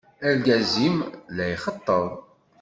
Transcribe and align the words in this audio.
Argaz-im 0.27 0.97
la 1.35 1.45
yxeṭṭeb. 1.53 2.05